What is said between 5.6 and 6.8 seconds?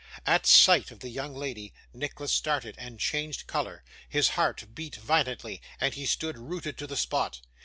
and he stood rooted